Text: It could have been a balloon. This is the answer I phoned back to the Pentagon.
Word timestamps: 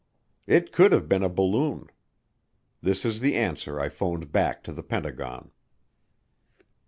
It 0.47 0.71
could 0.71 0.93
have 0.93 1.07
been 1.07 1.21
a 1.21 1.29
balloon. 1.29 1.85
This 2.81 3.05
is 3.05 3.19
the 3.19 3.35
answer 3.35 3.79
I 3.79 3.87
phoned 3.87 4.31
back 4.31 4.63
to 4.63 4.73
the 4.73 4.81
Pentagon. 4.81 5.51